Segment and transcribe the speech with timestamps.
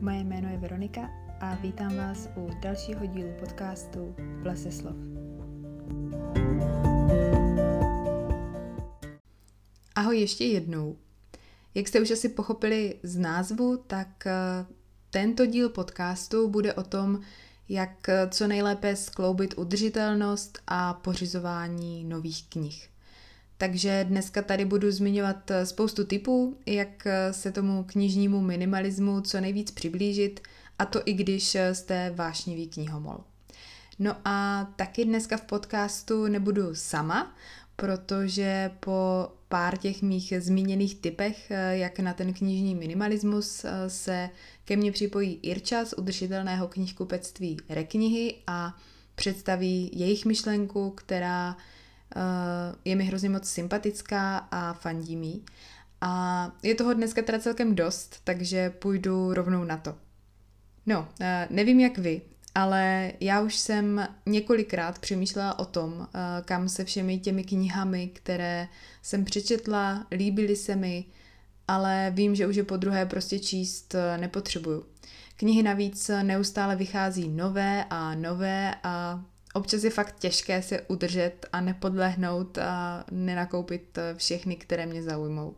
[0.00, 4.94] Moje jméno je Veronika a vítám vás u dalšího dílu podcastu V lese slov.
[9.94, 10.96] Ahoj ještě jednou.
[11.74, 14.32] Jak jste už asi pochopili z názvu, tak eh,
[15.10, 17.20] tento díl podcastu bude o tom,
[17.68, 22.90] jak eh, co nejlépe skloubit udržitelnost a pořizování nových knih.
[23.60, 29.40] Takže dneska tady budu zmiňovat eh, spoustu typů, jak eh, se tomu knižnímu minimalismu co
[29.40, 30.40] nejvíc přiblížit,
[30.78, 33.18] a to i když eh, jste vášnivý knihomol.
[33.98, 37.36] No a taky dneska v podcastu nebudu sama,
[37.76, 44.30] protože po pár těch mých zmíněných typech, jak na ten knižní minimalismus, se
[44.64, 48.76] ke mně připojí Irča z udržitelného knihkupectví Reknihy a
[49.14, 51.56] představí jejich myšlenku, která
[52.84, 55.40] je mi hrozně moc sympatická a fandí mi.
[56.00, 59.94] A je toho dneska teda celkem dost, takže půjdu rovnou na to.
[60.86, 62.20] No, eh, nevím jak vy,
[62.54, 68.68] ale já už jsem několikrát přemýšlela o tom, eh, kam se všemi těmi knihami, které
[69.02, 71.04] jsem přečetla, líbily se mi,
[71.68, 74.84] ale vím, že už je po druhé prostě číst nepotřebuju.
[75.36, 81.60] Knihy navíc neustále vychází nové a nové a občas je fakt těžké se udržet a
[81.60, 85.54] nepodlehnout a nenakoupit všechny, které mě zaujmou.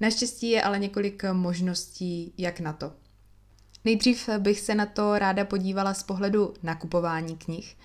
[0.00, 2.92] Naštěstí je ale několik možností, jak na to.
[3.84, 7.76] Nejdřív bych se na to ráda podívala z pohledu nakupování knih.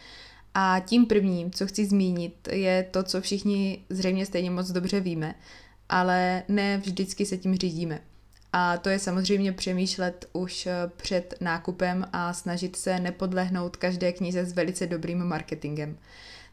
[0.54, 5.36] A tím prvním, co chci zmínit, je to, co všichni zřejmě stejně moc dobře víme,
[5.90, 8.02] ale ne vždycky se tím řídíme.
[8.54, 14.46] A to je samozřejmě přemýšlet už eh, před nákupem a snažit se nepodlehnout každé knize
[14.46, 15.98] s velice dobrým marketingem.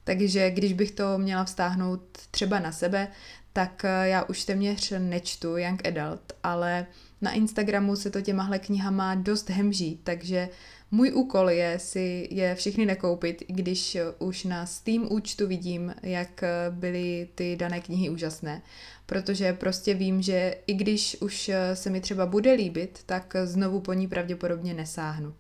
[0.05, 3.09] Takže když bych to měla vztáhnout třeba na sebe,
[3.53, 6.87] tak eh, já už téměř nečtu Young Adult, ale
[7.21, 10.49] na Instagramu se to těmahle knihama dost hemží, takže
[10.91, 17.28] můj úkol je si je všechny nekoupit, když už na Steam účtu vidím, jak byly
[17.34, 18.62] ty dané knihy úžasné.
[19.06, 23.93] Protože prostě vím, že i když už se mi třeba bude líbit, tak znovu po
[23.93, 25.34] ní pravděpodobně nesáhnu.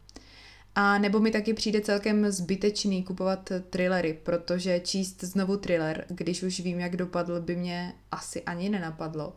[0.74, 6.60] A nebo mi taky přijde celkem zbytečný kupovat thrillery, protože číst znovu thriller, když už
[6.60, 9.32] vím, jak dopadl, by mě asi ani nenapadlo.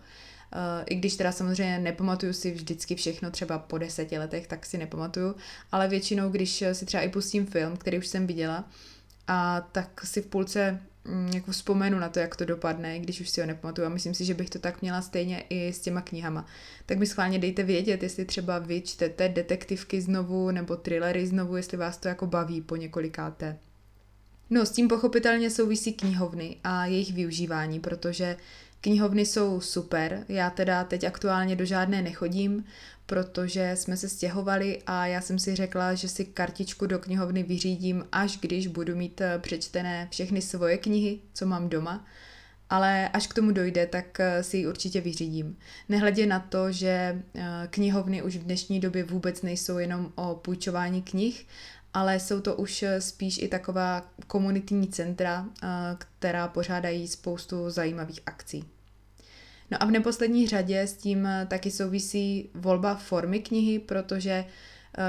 [0.86, 5.36] I když teda samozřejmě nepamatuju si vždycky všechno, třeba po deseti letech, tak si nepamatuju,
[5.72, 8.70] ale většinou, když si třeba i pustím film, který už jsem viděla,
[9.32, 13.30] a tak si v půlce mm, jako vzpomenu na to, jak to dopadne, když už
[13.30, 16.02] si ho nepamatuju a myslím si, že bych to tak měla stejně i s těma
[16.02, 16.46] knihama.
[16.86, 21.78] Tak mi schválně dejte vědět, jestli třeba vy čtete detektivky znovu nebo thrillery znovu, jestli
[21.78, 23.58] vás to jako baví po několikáté.
[24.50, 28.38] No, s tím pochopitelně souvisí knihovny a jejich využívání, protože
[28.82, 32.64] Knihovny jsou super, já teda teď aktuálně do žádné nechodím,
[33.06, 38.06] protože jsme se stěhovali a já jsem si řekla, že si kartičku do knihovny vyřídím,
[38.12, 42.06] až když budu mít eh, přečtené všechny svoje knihy, co mám doma.
[42.70, 45.58] Ale až k tomu dojde, tak eh, si ji určitě vyřídím.
[45.90, 51.02] Nehledě na to, že eh, knihovny už v dnešní době vůbec nejsou jenom o půjčování
[51.02, 51.48] knih,
[51.94, 55.46] ale jsou to už spíš i taková komunitní centra,
[55.98, 58.66] která pořádají spoustu zajímavých akcí.
[59.72, 64.46] No a v neposlední řadě s tím taky souvisí volba formy knihy, protože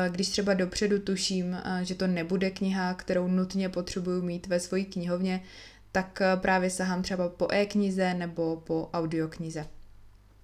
[0.08, 5.42] když třeba dopředu tuším, že to nebude kniha, kterou nutně potřebuju mít ve své knihovně,
[5.92, 9.66] tak právě sahám třeba po e-knize nebo po audioknize.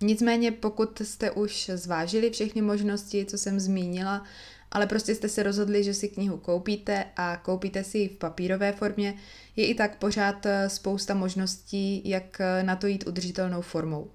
[0.00, 4.24] Nicméně pokud jste už zvážili všechny možnosti, co jsem zmínila,
[4.72, 8.72] ale prostě jste se rozhodli, že si knihu koupíte a koupíte si ji v papírové
[8.72, 9.14] formě,
[9.56, 14.10] je i tak pořád eh, spousta možností, jak eh, na to jít udržitelnou formou.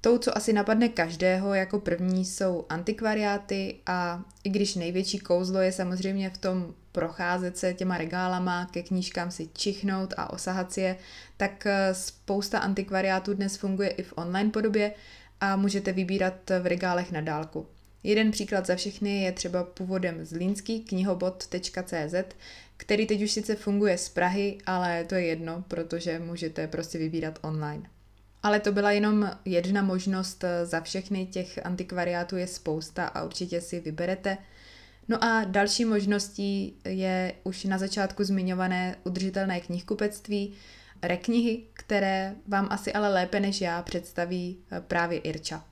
[0.00, 5.72] Tou, co asi napadne každého jako první, jsou antikvariáty a i když největší kouzlo je
[5.72, 10.96] samozřejmě v tom procházet se těma regálama, ke knížkám si čichnout a osahat si je,
[11.36, 14.94] tak eh, spousta antikvariátů dnes funguje i v online podobě
[15.40, 17.66] a můžete vybírat v regálech na dálku.
[18.04, 22.14] Jeden příklad za všechny je třeba původem z línský knihobot.cz,
[22.76, 27.38] který teď už sice funguje z Prahy, ale to je jedno, protože můžete prostě vybírat
[27.42, 27.90] online.
[28.42, 33.80] Ale to byla jenom jedna možnost, za všechny těch antikvariátů je spousta a určitě si
[33.80, 34.38] vyberete.
[35.08, 40.54] No a další možností je už na začátku zmiňované udržitelné knihkupectví,
[41.02, 45.64] reknihy, které vám asi ale lépe než já představí právě Irča.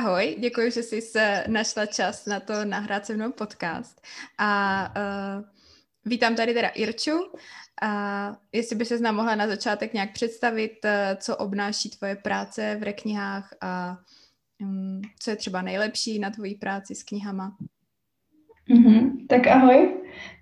[0.00, 4.00] Ahoj, děkuji, že jsi se našla čas na to nahrát se mnou podcast.
[4.38, 5.44] A uh,
[6.04, 7.18] Vítám tady teda Irču.
[7.82, 12.76] A jestli by se nám mohla na začátek nějak představit, eh, co obnáší tvoje práce
[12.80, 13.96] v reknihách a
[14.62, 17.56] um, co je třeba nejlepší na tvojí práci s knihama.
[18.70, 19.26] Mm-hmm.
[19.28, 19.94] Tak ahoj,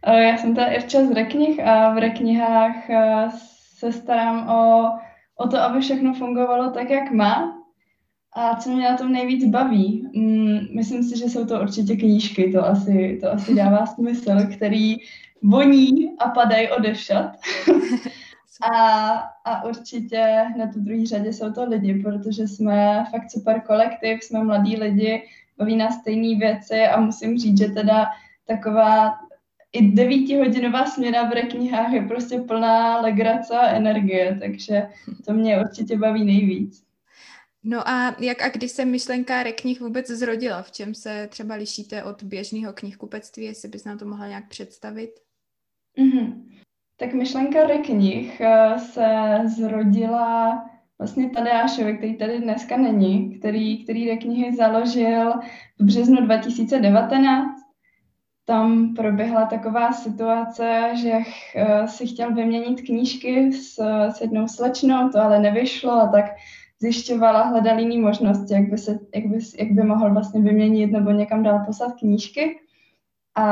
[0.07, 3.29] eh, já jsem ta Irča z Reknih a v Reknihách eh,
[3.79, 4.91] se starám o,
[5.37, 7.58] o to, aby všechno fungovalo tak, jak má
[8.39, 10.09] a co mě na tom nejvíc baví?
[10.15, 14.97] Mm, myslím si, že jsou to určitě knížky, to asi, to asi dává smysl, který
[15.43, 17.37] voní a padají odešat.
[18.73, 18.79] a,
[19.45, 24.45] a určitě na tu druhé řadě jsou to lidi, protože jsme fakt super kolektiv, jsme
[24.45, 25.23] mladí lidi,
[25.59, 28.07] baví nás stejné věci a musím říct, že teda
[28.47, 29.15] taková
[29.73, 34.89] i devítihodinová směna v knihách je prostě plná legrace a energie, takže
[35.27, 36.88] to mě určitě baví nejvíc.
[37.65, 40.63] No a jak a když se myšlenka reknih vůbec zrodila?
[40.63, 45.11] V čem se třeba lišíte od běžného knihkupectví, jestli bys nám to mohla nějak představit?
[45.99, 46.45] Mm-hmm.
[46.97, 50.65] Tak myšlenka reknih eh, se zrodila
[50.99, 55.33] vlastně Tadeášovi, který tady dneska není, který, který reknihy založil
[55.79, 57.61] v březnu 2019.
[58.45, 61.13] Tam proběhla taková situace, že
[61.55, 63.79] eh, si chtěl vyměnit knížky s,
[64.11, 66.25] s jednou slečnou, to ale nevyšlo a tak
[66.81, 71.11] zjišťovala, hledal jiný možnosti, jak by, se, jak, by, jak by mohl vlastně vyměnit nebo
[71.11, 72.61] někam dál poslat knížky.
[73.35, 73.45] A,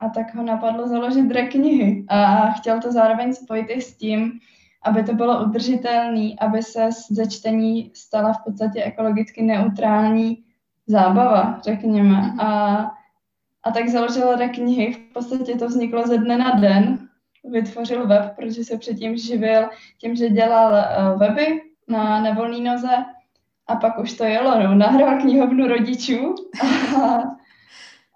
[0.00, 2.04] a tak ho napadlo založit dvě knihy.
[2.08, 4.32] A chtěl to zároveň spojit i s tím,
[4.82, 10.44] aby to bylo udržitelné, aby se ze čtení stala v podstatě ekologicky neutrální
[10.86, 12.32] zábava, řekněme.
[12.40, 12.76] A,
[13.62, 14.92] a tak založil dvě knihy.
[14.92, 17.08] V podstatě to vzniklo ze dne na den.
[17.44, 19.68] Vytvořil web, protože se předtím živil
[20.00, 23.04] tím, že dělal uh, weby na, na volný noze
[23.66, 26.34] a pak už to jelo, no, nahrál knihovnu rodičů
[27.02, 27.22] a,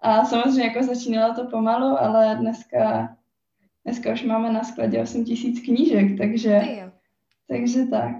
[0.02, 3.08] a samozřejmě jako začínalo to pomalu, ale dneska,
[3.84, 6.60] dneska už máme na skladě 8 tisíc knížek, takže,
[7.48, 8.16] takže tak.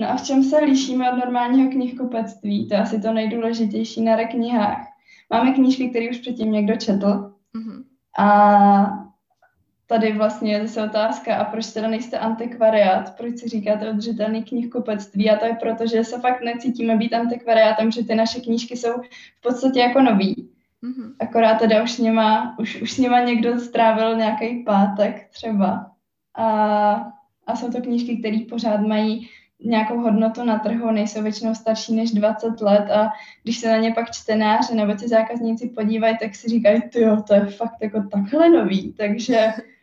[0.00, 2.68] No a v čem se lišíme od normálního knihkupectví?
[2.68, 4.86] To je asi to nejdůležitější na reknihách.
[5.30, 7.06] Máme knížky, které už předtím někdo četl.
[7.06, 7.84] Mm-hmm.
[8.18, 9.09] A
[9.90, 15.30] tady vlastně je zase otázka, a proč teda nejste antikvariát, proč si říkáte udržitelný knihkupectví
[15.30, 18.92] a to je proto, že se fakt necítíme být antikvariátem, že ty naše knížky jsou
[19.38, 20.50] v podstatě jako nový.
[20.82, 21.14] Mm-hmm.
[21.20, 25.90] Akorát teda už s, něma, už, už s něma někdo strávil nějaký pátek třeba.
[26.34, 26.46] A,
[27.46, 29.28] a jsou to knížky, které pořád mají
[29.64, 33.08] nějakou hodnotu na trhu, nejsou většinou starší než 20 let a
[33.42, 37.34] když se na ně pak čtenáři nebo ti zákazníci podívají, tak si říkají, jo, to
[37.34, 39.52] je fakt jako takhle nový, takže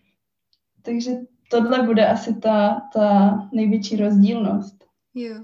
[0.87, 1.11] takže
[1.49, 4.85] tohle bude asi ta, ta největší rozdílnost.
[5.15, 5.35] Jo,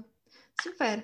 [0.62, 1.02] super.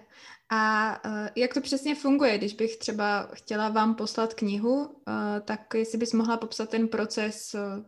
[0.53, 4.93] A uh, jak to přesně funguje, když bych třeba chtěla vám poslat knihu, uh,
[5.45, 7.85] tak jestli bys mohla popsat ten proces, uh,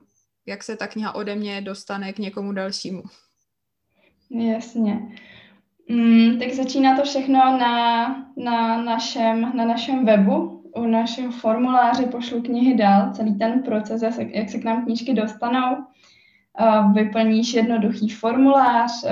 [0.46, 3.02] jak se ta kniha ode mě dostane k někomu dalšímu?
[4.30, 5.18] Jasně.
[5.88, 8.06] Mm, tak začíná to všechno na,
[8.36, 10.58] na, našem, na našem webu.
[10.74, 15.76] U našeho formuláře pošlu knihy dál, celý ten proces, jak se k nám knížky dostanou
[16.92, 19.04] vyplníš jednoduchý formulář,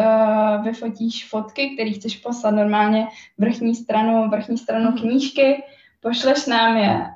[0.64, 3.06] vyfotíš fotky, které chceš poslat normálně
[3.38, 4.98] vrchní stranu, vrchní stranu mhm.
[4.98, 5.62] knížky,
[6.00, 7.06] pošleš nám je.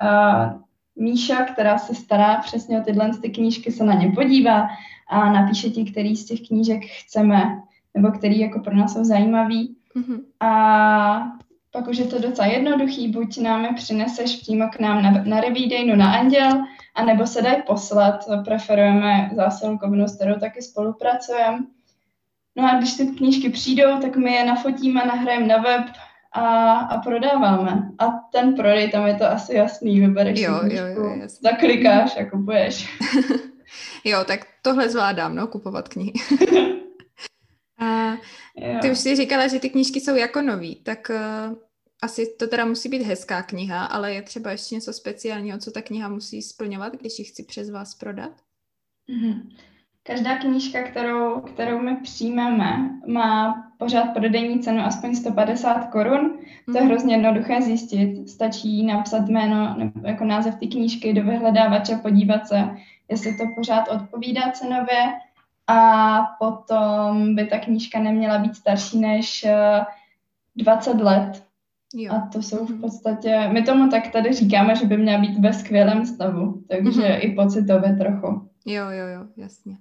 [0.97, 4.67] Míša, která se stará přesně o tyhle ty knížky, se na ně podívá
[5.09, 7.61] a napíše ti, který z těch knížek chceme,
[7.95, 9.77] nebo který jako pro nás jsou zajímavý.
[9.97, 10.21] Mm-hmm.
[10.41, 11.33] A
[11.75, 15.41] pak už je to docela jednoduchý, buď nám je přineseš přímo k nám na, na
[15.41, 16.65] Revídejnu na Anděl,
[16.95, 21.59] anebo se dají poslat, preferujeme zásilkovnu, s kterou taky spolupracujeme.
[22.57, 25.87] No a když ty knížky přijdou, tak my je nafotíme, nahrajeme na web
[26.33, 27.89] a, a prodáváme.
[27.99, 31.39] A ten prodej, tam je to asi jasný, vybereš jo, knížku, jo, jo, jasný.
[31.43, 32.99] zaklikáš a kupuješ.
[34.05, 36.13] jo, tak tohle zvládám, no, kupovat knihy.
[37.81, 38.17] a
[38.83, 41.57] ty už si říkala, že ty knížky jsou jako nový, tak uh,
[42.05, 45.83] asi to teda musí být hezká kniha, ale je třeba ještě něco speciálního, co ta
[45.83, 48.33] kniha musí splňovat, když ji chci přes vás prodat?
[49.09, 49.43] Mm-hmm.
[50.03, 56.39] Každá knížka, kterou, kterou my přijmeme, má pořád prodejní cenu aspoň 150 korun.
[56.67, 56.91] To je mhm.
[56.91, 58.29] hrozně jednoduché zjistit.
[58.29, 62.77] Stačí napsat jméno nebo jako název té knížky do vyhledávače, podívat se,
[63.09, 65.13] jestli to pořád odpovídá cenově.
[65.67, 69.47] A potom by ta knížka neměla být starší než
[70.57, 71.45] 20 eh, let.
[71.97, 72.13] Jo.
[72.13, 75.53] A to jsou v podstatě, my tomu tak tady říkáme, že by měla být ve
[75.53, 77.19] skvělém stavu, takže mm-hmm.
[77.21, 78.27] i pocitově trochu.
[78.67, 79.77] Jo, jo, jo, jasně.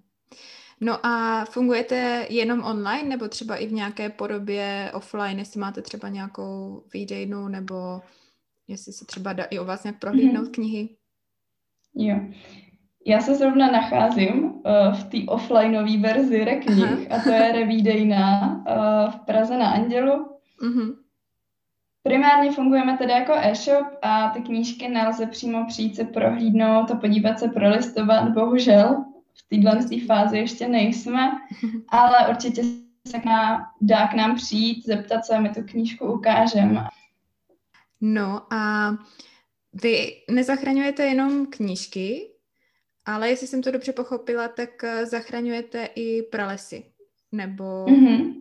[0.81, 6.09] No a fungujete jenom online nebo třeba i v nějaké podobě offline, jestli máte třeba
[6.09, 8.01] nějakou výdejnu nebo
[8.67, 10.51] jestli se třeba dá i o vás nějak prohlídnout mm-hmm.
[10.51, 10.89] knihy?
[11.95, 12.19] Jo.
[13.05, 14.61] Já se zrovna nacházím uh,
[14.93, 20.27] v té offlineové verzi reknih a to je Revídejná uh, v Praze na Andělu.
[20.61, 20.95] Uh-huh.
[22.03, 27.39] Primárně fungujeme tedy jako e-shop a ty knížky nelze přímo přijít se prohlídnout a podívat
[27.39, 28.29] se, prolistovat.
[28.29, 31.31] Bohužel v téhle fázi ještě nejsme,
[31.89, 32.61] ale určitě
[33.07, 36.87] se k nám, dá k nám přijít, zeptat se my tu knížku ukážeme.
[38.01, 38.91] No a
[39.73, 42.29] vy nezachraňujete jenom knížky,
[43.05, 46.83] ale jestli jsem to dobře pochopila, tak eh, zachraňujete i pralesy.
[47.31, 48.33] Nebo mm-hmm.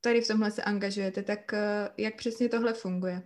[0.00, 1.22] Tady v tomhle se angažujete.
[1.22, 3.22] Tak eh, jak přesně tohle funguje?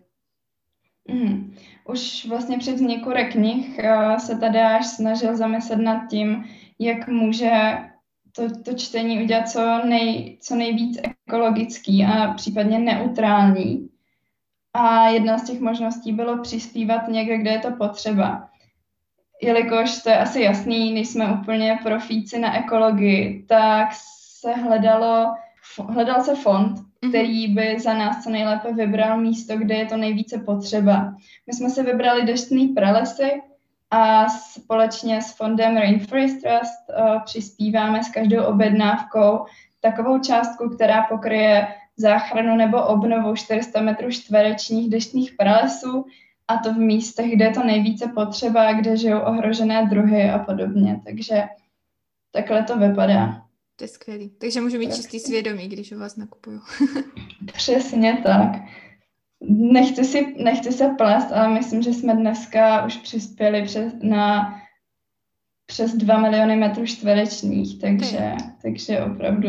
[1.08, 1.54] Mm.
[1.88, 6.44] Už vlastně před několik knih uh, se až snažil zamyslet nad tím,
[6.78, 7.50] jak může
[8.32, 13.88] to, to čtení udělat co, nej, co nejvíc ekologický a případně neutrální.
[14.74, 18.48] A jedna z těch možností bylo přispívat někde, kde je to potřeba.
[19.42, 23.88] Jelikož to je asi jasný, nejsme úplně profíci na ekologii, tak
[24.40, 25.34] se hledalo,
[25.88, 27.10] hledal se fond, mhm.
[27.10, 31.14] který by za nás co nejlépe vybral místo, kde je to nejvíce potřeba.
[31.46, 33.42] My jsme se vybrali deštný pralesy,
[33.94, 39.44] a společně s fondem Rainforest Trust uh, přispíváme s každou objednávkou
[39.80, 46.06] takovou částku, která pokryje záchranu nebo obnovu 400 metrů čtverečních deštných pralesů
[46.48, 51.00] a to v místech, kde je to nejvíce potřeba, kde žijou ohrožené druhy a podobně.
[51.04, 51.44] Takže
[52.30, 53.42] takhle to vypadá.
[53.82, 54.30] To je skvělý.
[54.30, 56.60] Takže můžu mít čistý svědomí, když u vás nakupuju.
[57.52, 58.50] Přesně tak.
[59.48, 64.54] Nechci, si, nechci se plést, ale myslím, že jsme dneska už přispěli přes, na
[65.66, 69.48] přes 2 miliony metrů čtverečních, takže, takže opravdu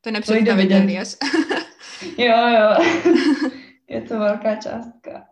[0.00, 1.16] to nepředstavitelný až.
[2.18, 2.84] jo, jo.
[3.88, 5.26] Je to velká částka.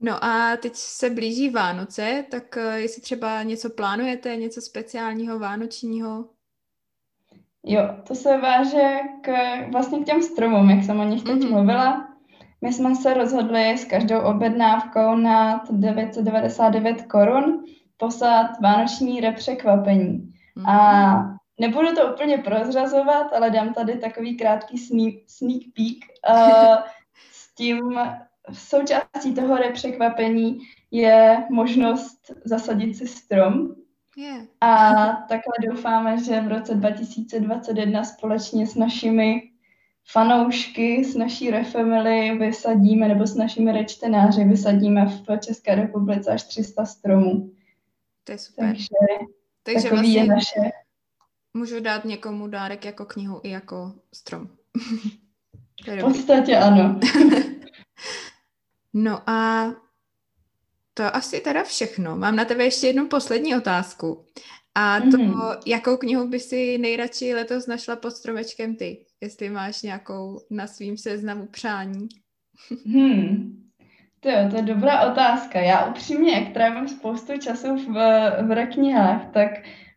[0.00, 6.33] No a teď se blíží Vánoce, tak eh, jestli třeba něco plánujete, něco speciálního, vánočního?
[7.64, 9.32] Jo, to se váže k,
[9.72, 11.50] vlastně k těm stromům, jak jsem o nich teď mm-hmm.
[11.50, 12.08] mluvila.
[12.60, 17.64] My jsme se rozhodli s každou objednávkou na 999 korun
[17.96, 20.32] poslat vánoční repřekvapení.
[20.54, 20.66] Mm.
[20.66, 26.04] A nebudu to úplně prozrazovat, ale dám tady takový krátký sneak, sneak peek.
[26.30, 26.76] Uh,
[27.32, 27.98] s tím
[28.50, 30.58] v součástí toho repřekvapení
[30.90, 33.74] je možnost zasadit si strom.
[34.16, 34.44] Yeah.
[34.60, 34.92] A
[35.28, 39.50] takhle doufáme, že v roce 2021 společně s našimi
[40.12, 46.84] fanoušky z naší refamily vysadíme, nebo s našimi rečtenáři vysadíme v České republice až 300
[46.84, 47.52] stromů.
[48.24, 48.66] To je super.
[48.66, 48.88] Takže,
[49.62, 50.60] Takže takový vlastně je naše.
[51.54, 54.48] Můžu dát někomu dárek jako knihu i jako strom.
[55.86, 57.00] v podstatě ano.
[58.94, 59.66] no a
[60.94, 62.16] to asi teda všechno.
[62.16, 64.24] Mám na tebe ještě jednu poslední otázku.
[64.74, 65.58] A to, mm-hmm.
[65.66, 69.06] jakou knihu by si nejradši letos našla pod stromečkem ty?
[69.20, 72.08] Jestli máš nějakou na svým seznamu přání.
[72.86, 73.60] Hmm.
[74.20, 75.60] To, jo, to je dobrá otázka.
[75.60, 77.92] Já upřímně, jak trávím spoustu času v,
[78.42, 79.50] v knihách, tak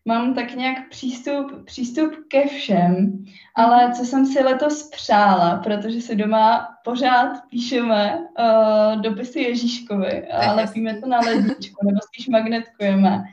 [0.07, 3.23] mám tak nějak přístup, přístup ke všem,
[3.55, 10.53] ale co jsem si letos přála, protože si doma pořád píšeme uh, dopisy Ježíškovi a
[10.53, 13.23] lepíme to na ledničku, nebo spíš magnetkujeme,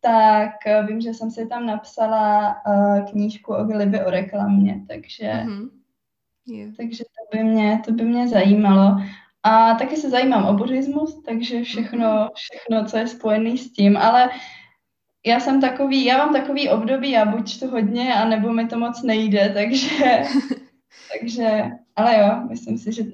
[0.00, 5.24] tak uh, vím, že jsem si tam napsala uh, knížku o Giliby o reklamě, takže,
[5.24, 5.68] mm-hmm.
[6.46, 6.72] yeah.
[6.76, 8.96] takže to, by mě, to by mě zajímalo.
[9.42, 12.28] A taky se zajímám o buddhismus, takže všechno, mhm.
[12.34, 14.30] všechno, co je spojené s tím, ale
[15.26, 19.02] já jsem takový, já mám takový období, já buď čtu hodně, anebo mi to moc
[19.02, 20.22] nejde, takže,
[21.20, 21.62] takže,
[21.96, 23.04] ale jo, myslím si, že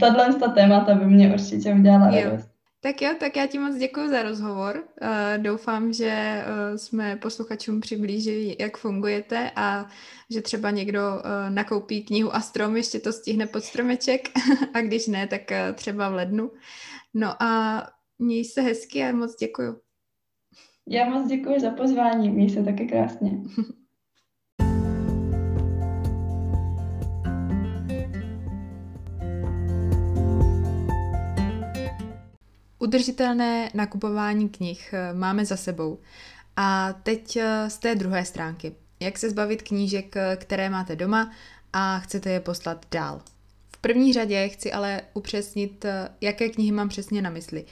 [0.00, 2.48] tato ta témata by mě určitě udělala radost.
[2.80, 4.84] Tak jo, tak já ti moc děkuji za rozhovor.
[5.02, 9.86] Uh, doufám, že uh, jsme posluchačům přiblížili, jak fungujete a
[10.30, 14.28] že třeba někdo uh, nakoupí knihu a strom, ještě to stihne pod stromeček
[14.74, 15.42] a když ne, tak
[15.74, 16.50] třeba v lednu.
[17.14, 17.82] No a
[18.18, 19.80] měj se hezky a moc děkuji.
[20.90, 23.30] Já moc děkuji za pozvání, měj se taky krásně.
[32.78, 35.98] Udržitelné nakupování knih eh, máme za sebou.
[36.56, 38.74] A teď eh, z té druhé stránky.
[39.00, 41.32] Jak se zbavit knížek, eh, které máte doma
[41.72, 43.22] a chcete je poslat dál.
[43.68, 45.86] V první řadě chci ale upřesnit,
[46.20, 47.64] jaké knihy mám přesně na mysli.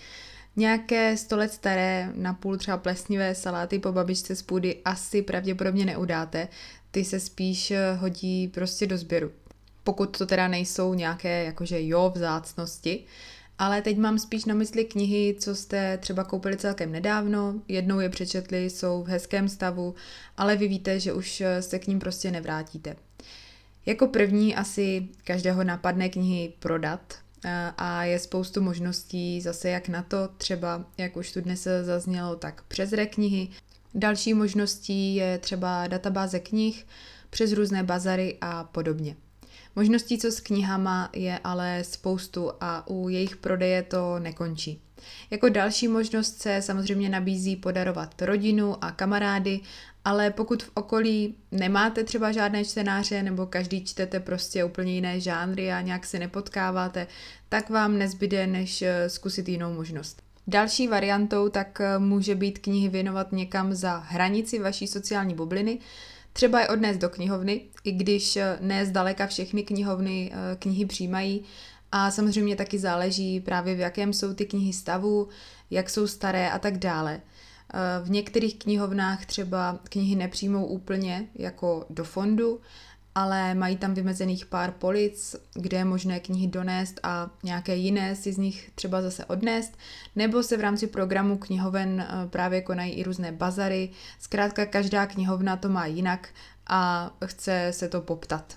[0.57, 6.49] Nějaké sto let staré, napůl třeba plesnivé saláty po babičce z půdy asi pravděpodobně neudáte,
[6.91, 9.31] ty se spíš hodí prostě do sběru.
[9.85, 13.05] Pokud to teda nejsou nějaké jakože jo vzácnosti,
[13.59, 18.09] ale teď mám spíš na mysli knihy, co jste třeba koupili celkem nedávno, jednou je
[18.09, 19.95] přečetli, jsou v hezkém stavu,
[20.37, 22.97] ale vy víte, že už se k ním prostě nevrátíte.
[23.87, 27.15] Jako první asi každého napadne knihy prodat
[27.79, 32.62] a je spoustu možností zase jak na to, třeba jak už tu dnes zaznělo, tak
[32.69, 33.49] přes reknihy.
[33.95, 36.87] Další možností je třeba databáze knih,
[37.31, 39.17] přes různé bazary a podobně.
[39.76, 44.81] Možností, co s knihama, je ale spoustu a u jejich prodeje to nekončí.
[45.31, 49.61] Jako další možnost se samozřejmě nabízí podarovat rodinu a kamarády,
[50.07, 55.73] ale pokud v okolí nemáte třeba žádné čtenáře nebo každý čtete prostě úplně jiné žánry
[55.73, 57.07] a nějak se nepotkáváte,
[57.49, 60.23] tak vám nezbyde, než eh, zkusit jinou možnost.
[60.47, 65.79] Další variantou tak eh, může být knihy věnovat někam za hranici vaší sociální bubliny,
[66.33, 71.45] Třeba je odnést do knihovny, i když eh, ne zdaleka všechny knihovny knihy přijímají.
[71.93, 75.29] A samozřejmě taky záleží právě v jakém jsou ty knihy stavu,
[75.71, 77.21] jak jsou staré a tak dále.
[77.76, 82.61] Eh, v některých knihovnách třeba knihy nepřijmou úplně jako do fondu,
[83.14, 88.33] ale mají tam vymezených pár polic, kde je možné knihy donést a nějaké jiné si
[88.33, 89.78] z nich třeba zase odnést,
[90.16, 93.90] nebo se v rámci programu knihoven eh, právě konají i různé bazary.
[94.18, 96.28] Zkrátka každá knihovna to má jinak
[96.66, 98.56] a chce se to poptat.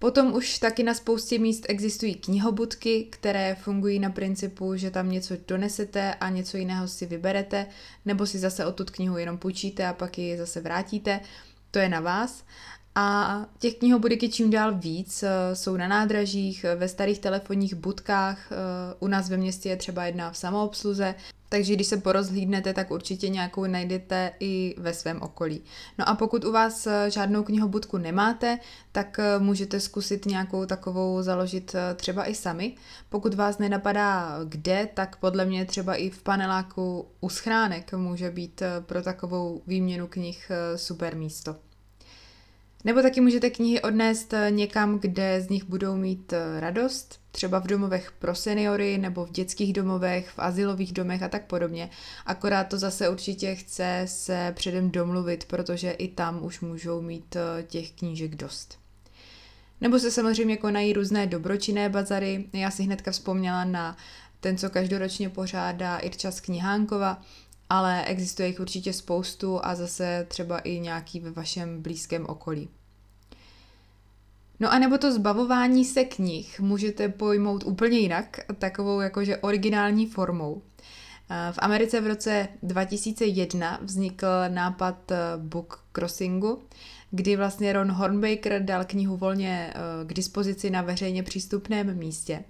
[0.00, 5.34] Potom už taky na spoustě míst existují knihobudky, které fungují na principu, že tam něco
[5.48, 7.66] donesete a něco jiného si vyberete,
[8.04, 11.20] nebo si zase o tu knihu jenom půjčíte a pak ji zase vrátíte.
[11.70, 12.44] To je na vás.
[12.94, 15.22] A těch knihobudik je čím dál víc.
[15.22, 18.56] Eh, jsou na nádražích, ve starých telefonních budkách, eh,
[18.98, 21.14] u nás ve městě je třeba jedna v samoobsluze,
[21.50, 25.62] takže když se porozhlídnete, tak určitě nějakou najdete i ve svém okolí.
[25.98, 28.58] No a pokud u vás žádnou knihobudku nemáte,
[28.92, 32.74] tak můžete zkusit nějakou takovou založit třeba i sami.
[33.08, 38.62] Pokud vás nenapadá kde, tak podle mě třeba i v paneláku u schránek může být
[38.80, 41.56] pro takovou výměnu knih super místo.
[42.84, 47.58] Nebo taky můžete knihy odnést eh, někam, kde z nich budou mít eh, radost, třeba
[47.58, 51.90] v domovech pro seniory nebo v dětských domovech, v asilových domech a tak podobně.
[52.26, 57.62] Akorát to zase určitě chce se předem domluvit, protože i tam už můžou mít eh,
[57.62, 58.78] těch knížek dost.
[59.80, 62.44] Nebo se samozřejmě konají různé dobročinné bazary.
[62.52, 63.96] Já si hnedka vzpomněla na
[64.40, 67.22] ten, co každoročně pořádá Irča z Knihánkova,
[67.68, 72.68] ale existuje jich určitě spoustu a zase třeba i nějaký ve vašem blízkém okolí.
[74.60, 80.62] No a nebo to zbavování se knih můžete pojmout úplně jinak, takovou jakože originální formou.
[81.52, 86.62] V Americe v roce 2001 vznikl nápad eh, book crossingu,
[87.10, 92.44] kdy vlastně Ron Hornbaker dal knihu volně eh, k dispozici na veřejně přístupném místě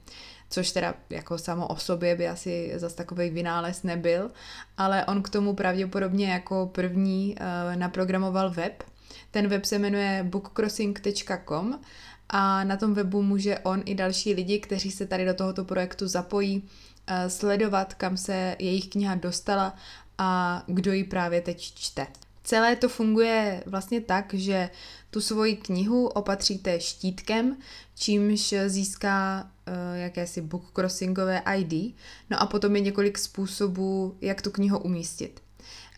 [0.53, 4.31] což teda jako samo o sobě by asi zas takový vynález nebyl,
[4.77, 7.37] ale on k tomu pravděpodobně jako první
[7.75, 8.83] naprogramoval web.
[9.31, 11.81] Ten web se jmenuje bookcrossing.com
[12.29, 16.09] a na tom webu může on i další lidi, kteří se tady do tohoto projektu
[16.09, 19.77] zapojí, uh, sledovat, kam se jejich kniha dostala
[20.19, 22.07] a kdo ji právě teď čte.
[22.45, 24.71] Celé to funguje vlastně tak, že
[25.11, 27.57] tu svoji knihu opatříte štítkem,
[27.95, 31.97] čímž získá uh, jakési bookcrossingové ID.
[32.31, 35.43] No a potom je několik způsobů, jak tu knihu umístit.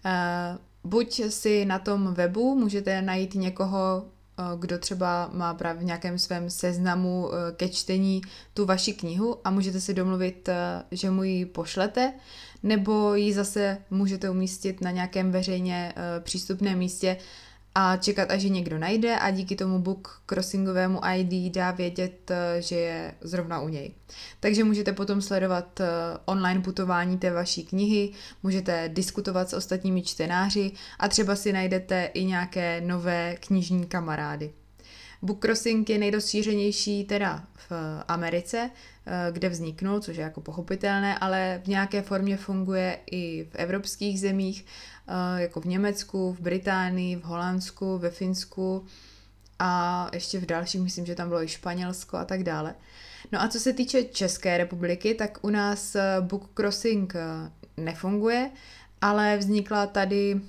[0.05, 4.05] Uh, buď si na tom webu můžete najít někoho,
[4.39, 8.23] uh, kdo třeba má právě v nějakém svém seznamu uh, ke čtení
[8.55, 10.55] tu vaši knihu a můžete si domluvit, uh,
[10.91, 12.13] že mu ji pošlete,
[12.63, 17.17] nebo ji zase můžete umístit na nějakém veřejně přístupném místě,
[17.75, 22.63] a čekat, až ji někdo najde a díky tomu book crossingovému ID dá vědět, eh,
[22.63, 23.95] že je zrovna u něj.
[24.41, 25.87] Takže můžete potom sledovat eh,
[26.25, 32.25] online putování té vaší knihy, můžete diskutovat s ostatními čtenáři a třeba si najdete i
[32.25, 34.53] nějaké nové knižní kamarády.
[35.23, 37.73] Bookcrossing je nejrozšířenější teda v
[38.09, 38.71] Americe,
[39.07, 44.21] eh, kde vzniknul, což je jako pochopitelné, ale v nějaké formě funguje i v evropských
[44.21, 44.67] zemích,
[45.09, 48.85] eh, jako v Německu, v Británii, v Holandsku, ve Finsku
[49.59, 52.75] a ještě v dalších, myslím, že tam bylo i Španělsko a tak dále.
[53.33, 57.15] No a co se týče České republiky, tak u nás eh, bookcrossing
[57.77, 58.51] nefunguje,
[59.01, 60.41] ale vznikla tady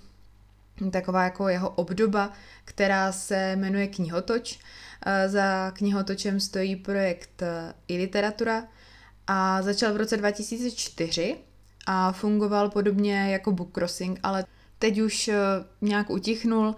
[0.92, 2.32] taková jako jeho obdoba,
[2.66, 4.60] která se jmenuje Knihotoč.
[5.06, 8.68] Eh, za knihotočem stojí projekt eh, i literatura
[9.28, 11.38] a začal v roce 2004
[11.86, 14.46] a fungoval podobně jako Book Crossing, ale
[14.80, 15.36] teď už eh,
[15.82, 16.76] nějak utichnul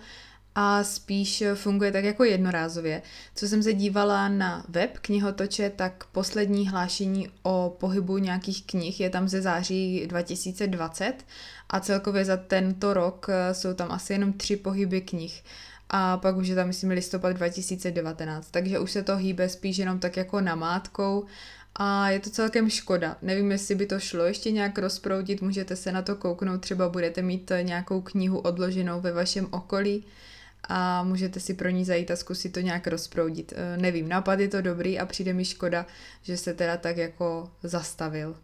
[0.56, 3.02] a spíš funguje tak jako jednorázově.
[3.36, 9.10] Co jsem se dívala na web knihotoče, tak poslední hlášení o pohybu nějakých knih je
[9.10, 11.14] tam ze září 2020
[11.70, 15.44] a celkově za tento rok eh, jsou tam asi jenom tři pohyby knih
[15.90, 20.00] a pak už je tam, myslím, listopad 2019, takže už se to hýbe spíš jenom
[20.00, 21.26] tak jako namátkou
[21.76, 23.18] a je to celkem škoda.
[23.22, 27.22] Nevím, jestli by to šlo ještě nějak rozproudit, můžete se na to kouknout, třeba budete
[27.22, 30.06] mít nějakou knihu odloženou ve vašem okolí
[30.70, 33.54] a můžete si pro ní zajít a zkusit to nějak rozproudit.
[33.56, 35.86] E, nevím, nápad je to dobrý a přijde mi škoda,
[36.22, 38.36] že se teda tak jako zastavil.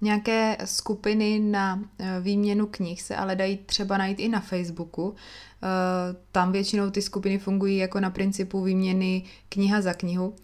[0.00, 5.14] Nějaké skupiny na e, výměnu knih se ale dají třeba najít i na Facebooku.
[5.14, 5.66] E,
[6.32, 10.34] tam většinou ty skupiny fungují jako na principu výměny kniha za knihu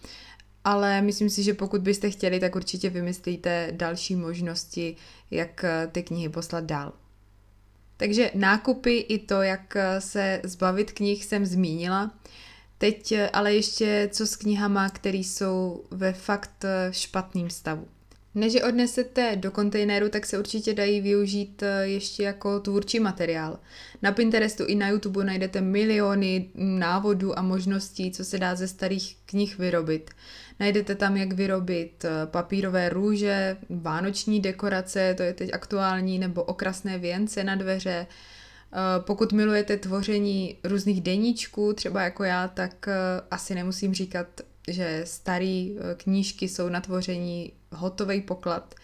[0.64, 4.96] ale myslím si, že pokud byste chtěli, tak určitě vymyslíte další možnosti,
[5.30, 6.92] jak ty knihy poslat dál.
[8.00, 12.10] Takže nákupy i to, jak eh, se zbavit knih, jsem zmínila.
[12.78, 17.88] Teď eh, ale ještě co s knihama, které jsou ve fakt špatným stavu.
[18.35, 23.59] Než je odnesete do kontejneru, tak se určitě dají využít ještě jako tvůrčí materiál.
[24.03, 29.16] Na Pinterestu i na YouTube najdete miliony návodů a možností, co se dá ze starých
[29.27, 30.11] knih vyrobit.
[30.61, 36.99] Najdete tam, jak vyrobit eh, papírové růže, vánoční dekorace, to je teď aktuální, nebo okrasné
[36.99, 38.07] věnce na dveře.
[38.07, 42.95] Eh, pokud milujete tvoření různých deníčků, třeba jako já, tak eh,
[43.31, 44.27] asi nemusím říkat,
[44.69, 45.66] že staré
[45.97, 48.74] knížky jsou na tvoření hotový poklad.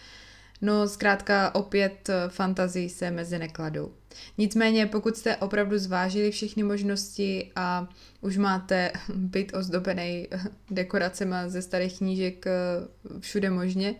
[0.61, 3.92] No zkrátka opět fantazii se mezi nekladou.
[4.38, 7.88] Nicméně, pokud jste opravdu zvážili všechny možnosti a
[8.20, 10.29] už máte byt ozdobený
[10.70, 12.53] dekoracema ze starých knížek eh,
[13.20, 13.94] všude možně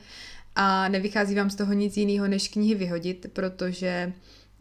[0.57, 4.13] a nevychází vám z toho nic jiného, než knihy vyhodit, protože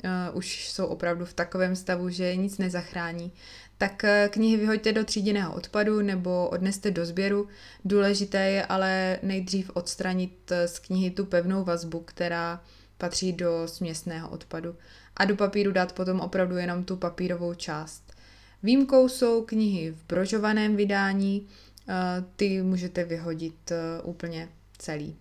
[0.03, 3.31] uh, už jsou opravdu v takovém stavu, že nic nezachrání,
[3.77, 7.47] tak eh, knihy vyhoďte do tříděného odpadu nebo odneste do sběru.
[7.85, 12.63] Důležité je ale nejdřív odstranit z knihy tu pevnou vazbu, která
[12.97, 14.75] patří do směsného odpadu
[15.17, 18.15] a do papíru dát potom opravdu jenom tu papírovou část.
[18.63, 21.47] Výjimkou jsou knihy v brožovaném vydání,
[21.89, 21.93] eh,
[22.35, 25.15] ty můžete vyhodit eh, úplně celý.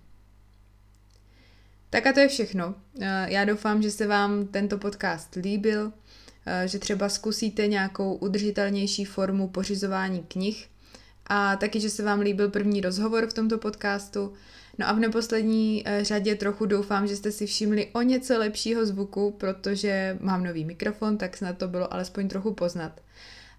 [1.90, 2.74] Tak a to je všechno.
[3.00, 5.92] Eh, já doufám, že se vám tento podcast líbil,
[6.64, 10.68] že třeba zkusíte nějakou udržitelnější formu pořizování knih
[11.26, 14.32] a taky, že se vám líbil první rozhovor v tomto podcastu.
[14.78, 18.86] No a v neposlední eh, řadě trochu doufám, že jste si všimli o něco lepšího
[18.86, 23.00] zvuku, protože mám nový mikrofon, tak snad to bylo alespoň trochu poznat.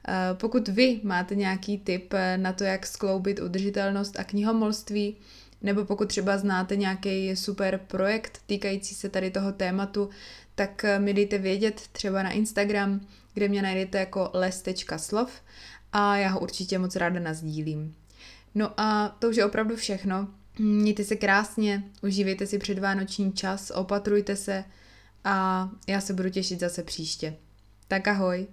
[0.08, 5.18] Eh, pokud vy máte nějaký tip eh, na to, jak skloubit udržitelnost a knihomolství,
[5.62, 10.10] nebo pokud třeba znáte nějaký super projekt týkající se tady toho tématu,
[10.56, 15.42] tak mi dejte vědět třeba na Instagram, kde mě najdete jako les.slov
[15.94, 17.96] a já ho určitě moc ráda nazdílím.
[18.56, 20.28] No a to už je opravdu všechno.
[20.60, 24.64] Mějte se krásně, užívejte si předvánoční čas, opatrujte se
[25.24, 27.36] a já se budu těšit zase příště.
[27.88, 28.48] Tak ahoj!